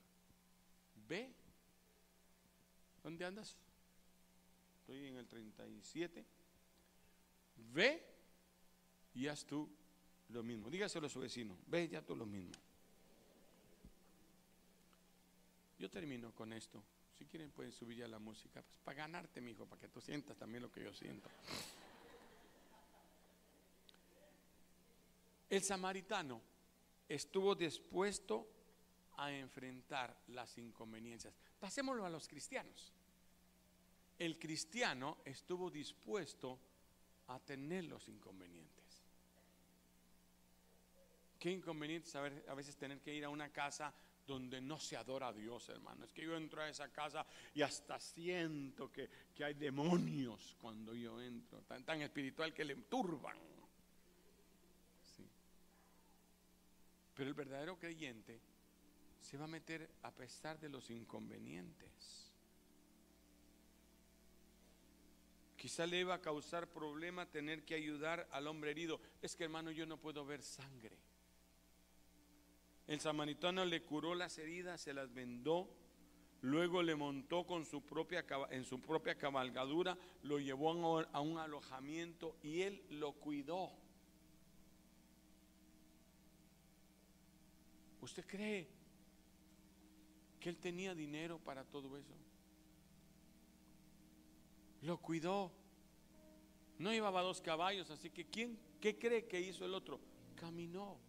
[1.08, 1.32] ve,
[3.04, 3.56] ¿dónde andas?
[4.80, 6.26] Estoy en el 37.
[7.72, 8.04] Ve
[9.14, 9.70] y haz tú
[10.30, 10.72] lo mismo.
[10.72, 12.54] Dígaselo a su vecino, ve ya tú lo mismo.
[15.78, 16.82] Yo termino con esto.
[17.22, 20.02] Si quieren pueden subir ya la música, pues, para ganarte, mi hijo, para que tú
[20.02, 21.30] sientas también lo que yo siento.
[25.48, 26.42] El samaritano
[27.08, 28.48] estuvo dispuesto
[29.18, 31.36] a enfrentar las inconveniencias.
[31.60, 32.92] Pasémoslo a los cristianos.
[34.18, 36.58] El cristiano estuvo dispuesto
[37.28, 39.04] a tener los inconvenientes.
[41.38, 43.94] Qué inconveniente saber a veces tener que ir a una casa
[44.26, 46.06] donde no se adora a Dios, hermano.
[46.06, 49.10] Es que yo entro a esa casa y hasta siento que,
[49.44, 53.38] hay demonios cuando yo entro, tan, tan espiritual que le turban.
[57.16, 58.40] Pero el verdadero creyente
[59.20, 62.32] se va a meter a pesar de los inconvenientes.
[65.56, 69.00] Quizá le iba a causar problema tener que ayudar al hombre herido.
[69.22, 70.98] Es que hermano, yo no puedo ver sangre.
[72.92, 75.70] El samaritano le curó las heridas, se las vendó,
[76.42, 80.72] luego le montó en su propia cabalgadura, lo llevó
[81.14, 83.72] a un alojamiento y él lo cuidó.
[88.02, 88.68] ¿Usted cree
[90.42, 92.14] que él tenía dinero para todo eso?
[94.82, 95.50] Lo cuidó.
[96.78, 100.02] No llevaba dos caballos, así que ¿quién, qué cree que hizo el otro?
[100.36, 101.00] Caminó.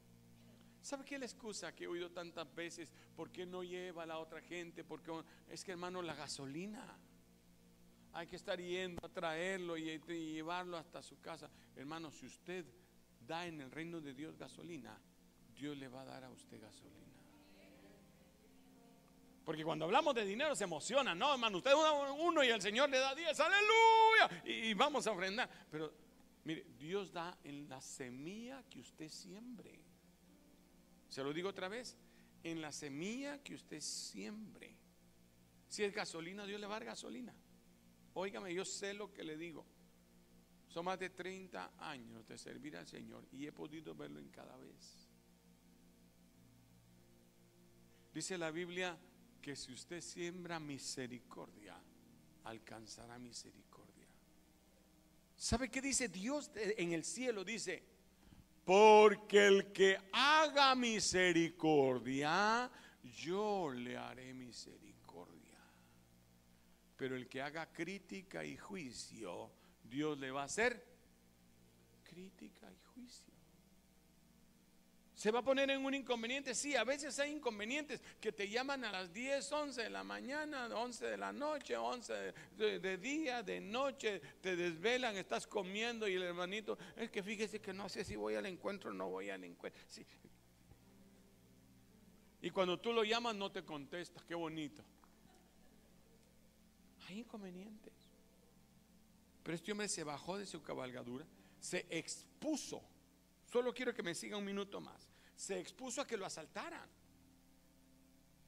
[0.83, 2.93] ¿Sabe qué la excusa que he oído tantas veces?
[3.15, 4.83] ¿Por qué no lleva a la otra gente?
[4.83, 5.13] Porque
[5.49, 6.99] es que hermano, la gasolina.
[8.15, 11.49] Hay que estar yendo a traerlo y, llevarlo hasta su casa.
[11.77, 12.67] Hermano, si usted
[13.21, 14.99] da en el reino de Dios gasolina,
[15.55, 17.01] Dios le va a dar a usted gasolina.
[19.45, 22.91] Porque cuando hablamos de dinero se emociona, no, hermano, usted uno, uno y el Señor
[22.91, 25.49] le da diez, aleluya, y, y vamos a ofrendar.
[25.71, 25.93] Pero
[26.45, 29.82] mire, Dios da en la semilla que usted siembre.
[31.13, 31.95] Se lo digo otra vez,
[32.43, 34.75] en la semilla que usted siembre.
[35.69, 37.35] Si es gasolina, Dios le va a dar gasolina.
[38.15, 39.67] Óigame, yo sé lo que le digo.
[40.69, 44.57] Son más de 30 años de servir al Señor y he podido verlo en cada
[44.57, 45.07] vez.
[48.15, 48.99] Dice la Biblia
[49.43, 51.79] que si usted siembra misericordia,
[52.45, 54.09] alcanzará misericordia.
[55.37, 57.45] ¿Sabe qué dice Dios en el cielo?
[57.45, 57.92] Dice,
[58.65, 62.71] porque el que haga misericordia,
[63.17, 65.59] yo le haré misericordia.
[66.97, 69.51] Pero el que haga crítica y juicio,
[69.83, 70.87] Dios le va a hacer
[72.05, 73.32] crítica y juicio.
[75.23, 76.53] ¿Se va a poner en un inconveniente?
[76.53, 80.67] Sí, a veces hay inconvenientes que te llaman a las 10, 11 de la mañana,
[80.67, 86.25] 11 de la noche, 11 de, día, de noche, te desvelan, estás comiendo y el
[86.25, 89.45] hermanito, es que fíjese que no sé si voy al encuentro o no voy al
[89.45, 89.81] encuentro.
[92.41, 94.83] Y cuando tú lo llamas no te contesta, qué bonito.
[97.07, 97.93] Hay inconvenientes.
[99.45, 101.25] Pero este hombre se bajó de su cabalgadura,
[101.61, 102.83] se expuso.
[103.45, 106.89] Solo quiero que me siga un minuto más se expuso a que lo asaltaran.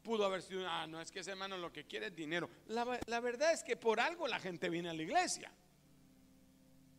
[0.03, 2.51] Pudo haber sido, ah, no es que ese hermano lo que quiere es dinero.
[2.67, 5.51] La, la verdad es que por algo la gente viene a la iglesia.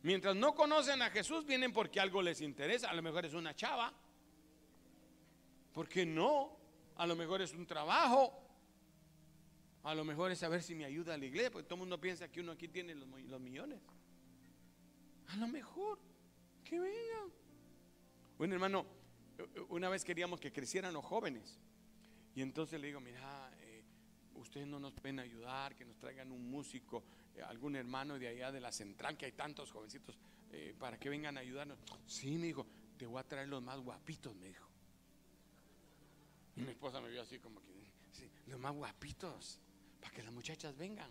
[0.02, 2.90] Mientras no conocen a Jesús, vienen porque algo les interesa.
[2.90, 3.92] A lo mejor es una chava.
[5.72, 6.56] ¿Por qué no?
[6.96, 8.42] A lo mejor es un trabajo.
[9.82, 12.00] A lo mejor es saber si me ayuda a la iglesia, porque todo el mundo
[12.00, 13.80] piensa que uno aquí tiene los, los millones.
[15.28, 15.98] A lo mejor,
[16.64, 17.32] que vengan.
[18.36, 18.86] Bueno, hermano,
[19.68, 21.58] una vez queríamos que crecieran los jóvenes.
[22.34, 23.82] Y entonces le digo, mira, eh,
[24.34, 27.02] ustedes no nos pueden ayudar, que nos traigan un músico,
[27.34, 30.18] eh, algún hermano de allá de la central, que hay tantos jovencitos,
[30.52, 31.78] eh, para que vengan a ayudarnos.
[32.06, 32.66] Sí, me dijo,
[32.98, 34.68] te voy a traer los más guapitos, me dijo.
[36.56, 37.72] Y mi esposa me vio así como que,
[38.12, 39.60] sí, los más guapitos,
[40.00, 41.10] para que las muchachas vengan.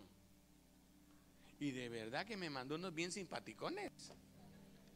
[1.58, 4.12] Y de verdad que me mandó unos bien simpaticones.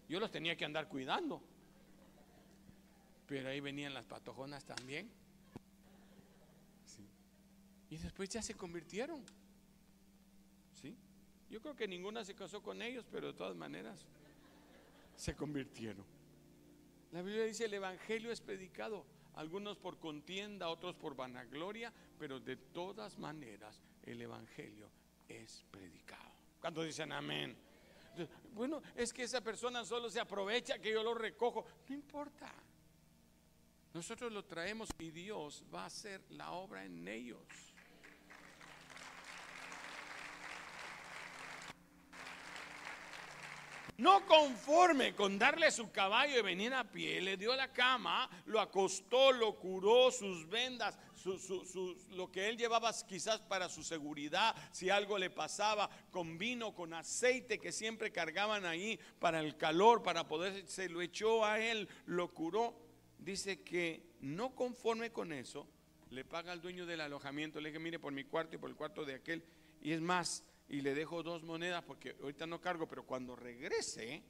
[0.09, 1.43] Yo los tenía que andar cuidando.
[3.31, 5.09] Pero ahí venían las patojonas también.
[7.89, 9.25] Y después ya se convirtieron.
[10.73, 10.97] ¿Sí?
[11.49, 14.05] Yo creo que ninguna se casó con ellos, pero de todas maneras
[15.15, 16.05] se convirtieron.
[17.13, 22.57] La Biblia dice el Evangelio es predicado, algunos por contienda, otros por vanagloria, pero de
[22.57, 24.91] todas maneras el Evangelio
[25.29, 26.33] es predicado.
[26.61, 27.57] ¿Cuántos dicen amén?
[28.55, 31.65] Bueno, es que esa persona solo se aprovecha que yo lo recojo.
[31.89, 32.53] No importa.
[33.93, 37.43] Nosotros lo traemos y Dios va a hacer la obra en ellos.
[43.99, 48.59] No conforme con darle su caballo y venir a pie, le dio la cama, lo
[48.59, 50.97] acostó, lo curó, sus vendas,
[52.13, 56.95] lo que él llevaba quizás para su seguridad, si algo le pasaba, con vino, con
[56.95, 61.87] aceite que siempre cargaban ahí para el calor, para poder, se lo echó a él,
[62.07, 62.90] lo curó
[63.21, 65.69] dice que no conforme con eso,
[66.11, 68.77] le paga al dueño del alojamiento, le dije, mire, por mi cuarto y por el
[68.77, 69.45] cuarto de aquel,
[69.81, 74.23] y es más, y le dejo dos monedas porque ahorita no cargo, pero cuando regrese,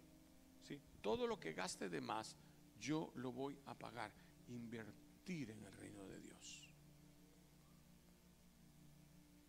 [0.62, 0.80] ¿sí?
[1.00, 2.36] todo lo que gaste de más,
[2.78, 4.12] yo lo voy a pagar,
[4.48, 6.72] invertir en el reino de Dios.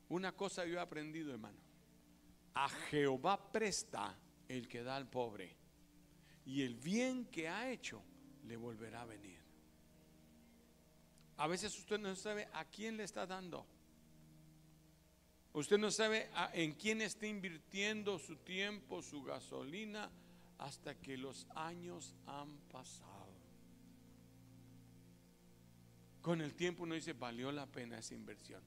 [0.10, 1.60] Una cosa yo he aprendido, hermano,
[2.54, 4.18] a Jehová presta
[4.48, 5.56] el que da al pobre,
[6.46, 8.04] y el bien que ha hecho
[8.48, 9.40] le volverá a venir.
[11.38, 13.66] A veces usted no sabe a quién le está dando.
[15.54, 20.10] Usted no sabe en quién está invirtiendo su tiempo, su gasolina,
[20.60, 23.32] hasta que los años han pasado.
[26.22, 28.62] Con el tiempo uno dice, valió la pena esa inversión.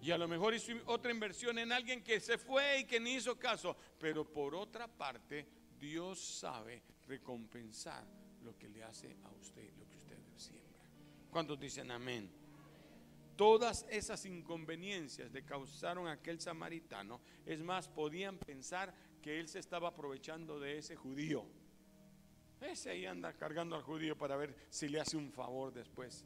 [0.00, 3.14] Y a lo mejor hizo otra inversión en alguien que se fue y que ni
[3.14, 3.76] hizo caso.
[3.98, 5.46] Pero por otra parte,
[5.78, 8.04] Dios sabe recompensar
[8.42, 10.88] lo que le hace a usted, lo que usted siembra.
[11.30, 12.30] ¿Cuántos dicen amén?
[13.36, 17.20] Todas esas inconveniencias le causaron a aquel samaritano.
[17.44, 21.44] Es más, podían pensar que él se estaba aprovechando de ese judío.
[22.60, 26.24] Ese ahí anda cargando al judío para ver si le hace un favor después.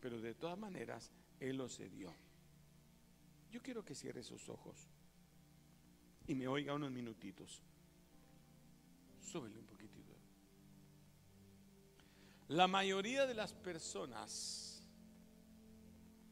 [0.00, 2.14] Pero de todas maneras, él lo cedió.
[3.50, 4.88] Yo quiero que cierre sus ojos
[6.26, 7.62] y me oiga unos minutitos.
[9.30, 9.90] Súbele un poquito.
[12.48, 14.82] La mayoría de las personas,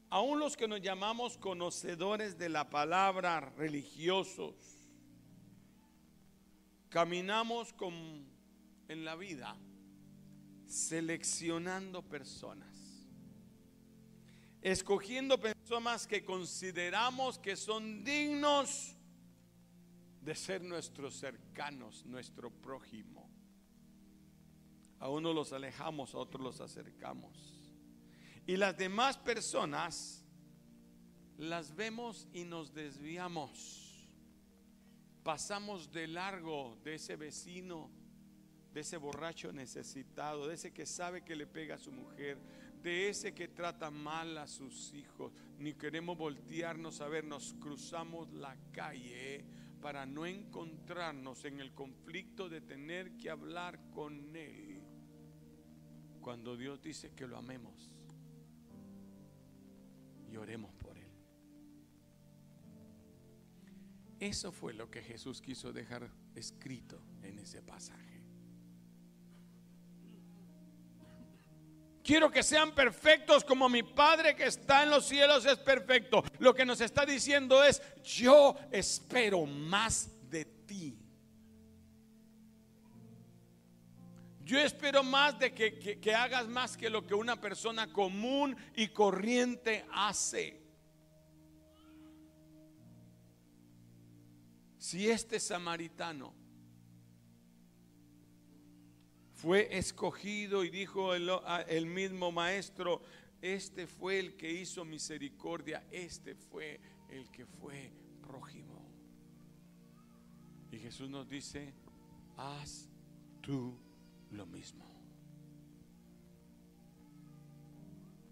[0.09, 4.53] aun los que nos llamamos conocedores de la palabra, religiosos,
[6.89, 7.93] caminamos con,
[8.89, 9.55] en la vida
[10.67, 13.07] seleccionando personas,
[14.61, 18.97] escogiendo personas que consideramos que son dignos
[20.21, 23.29] de ser nuestros cercanos, nuestro prójimo.
[24.99, 27.59] A unos los alejamos, a otros los acercamos.
[28.45, 30.25] Y las demás personas
[31.37, 34.09] las vemos y nos desviamos.
[35.23, 37.89] Pasamos de largo de ese vecino,
[38.73, 42.37] de ese borracho necesitado, de ese que sabe que le pega a su mujer,
[42.81, 45.31] de ese que trata mal a sus hijos.
[45.59, 49.45] Ni queremos voltearnos a ver, nos cruzamos la calle
[49.81, 54.81] para no encontrarnos en el conflicto de tener que hablar con Él.
[56.21, 57.95] Cuando Dios dice que lo amemos
[60.29, 61.09] y oremos por Él.
[64.19, 68.08] Eso fue lo que Jesús quiso dejar escrito en ese pasaje.
[72.09, 76.23] Quiero que sean perfectos como mi Padre que está en los cielos es perfecto.
[76.39, 80.97] Lo que nos está diciendo es, yo espero más de ti.
[84.43, 88.87] Yo espero más de que, que, hagas más que lo que una persona común y
[88.87, 90.59] corriente hace.
[94.79, 96.33] Si este samaritano
[99.41, 103.01] fue escogido y dijo el, mismo maestro,
[103.41, 107.89] este fue el que hizo misericordia, este fue el que fue
[108.21, 108.85] prójimo.
[110.71, 111.73] Y Jesús nos dice,
[112.35, 112.89] haz
[113.39, 113.79] tú
[114.31, 114.85] lo mismo.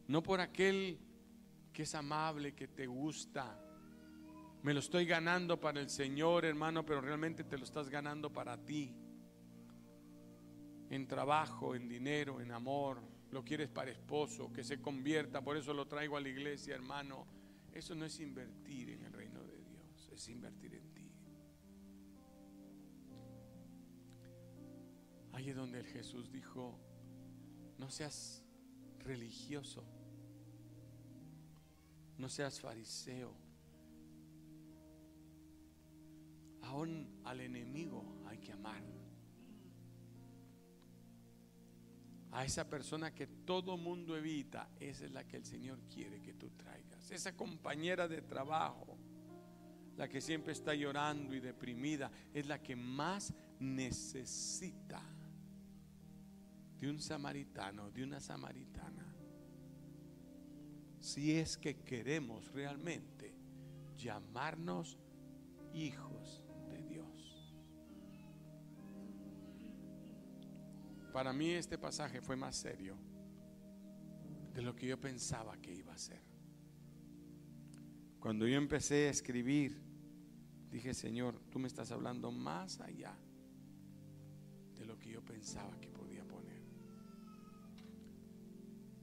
[0.09, 0.99] No por aquel
[1.71, 3.57] que es amable, que te gusta.
[4.61, 8.57] Me lo estoy ganando para el Señor, hermano, pero realmente te lo estás ganando para
[8.57, 8.93] ti
[10.89, 15.73] en trabajo, en dinero, en amor, lo quieres para esposo, que se convierta, por eso
[15.73, 17.25] lo traigo a la iglesia, hermano.
[17.73, 21.11] Eso no es invertir en el reino de Dios, es invertir en ti.
[25.33, 26.79] Ahí es donde el Jesús dijo,
[27.77, 28.43] no seas
[28.99, 29.83] religioso,
[32.17, 33.35] no seas fariseo.
[36.63, 38.83] Aún al enemigo hay que amar.
[42.37, 46.35] A esa persona que todo mundo evita, esa es la que el Señor quiere que
[46.35, 47.09] tú traigas.
[47.09, 48.95] Esa compañera de trabajo,
[49.95, 55.01] la que siempre está llorando y deprimida, es la que más necesita
[56.79, 59.15] de un samaritano, de una samaritana.
[60.99, 63.33] Si es que queremos realmente
[63.97, 64.99] llamarnos
[65.73, 66.43] hijos
[71.17, 72.95] Para mí este pasaje fue más serio
[74.53, 76.21] de lo que yo pensaba que iba a ser.
[78.19, 79.81] Cuando yo empecé a escribir,
[80.69, 83.17] dije, Señor, tú me estás hablando más allá
[84.75, 86.61] de lo que yo pensaba que podía poner.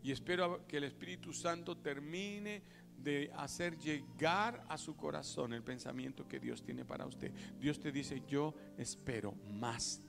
[0.04, 2.62] Y espero que el Espíritu Santo termine
[2.96, 7.32] de hacer llegar a su corazón el pensamiento que Dios tiene para usted.
[7.58, 10.00] Dios te dice, yo espero más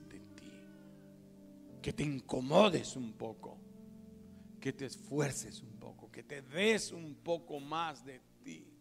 [1.85, 3.59] que te incomodes un poco,
[4.59, 8.73] que te esfuerces un poco, que te des un poco más de ti.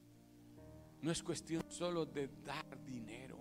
[1.03, 3.39] No es cuestión solo de dar dinero.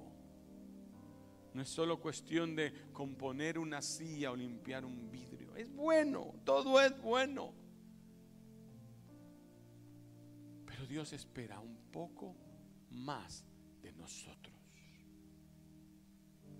[1.53, 5.55] No es solo cuestión de componer una silla o limpiar un vidrio.
[5.55, 7.53] Es bueno, todo es bueno.
[10.65, 12.35] Pero Dios espera un poco
[12.89, 13.45] más
[13.81, 14.57] de nosotros.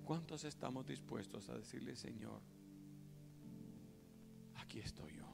[0.05, 2.52] ¿Cuántos estamos dispuestos a decirle, Señor,
[4.63, 5.32] aquí estoy yo.